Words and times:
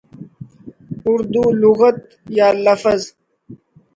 اردو 1.09 1.43
لغت 1.61 1.99
یا 2.37 2.47
لفظ 2.65 3.01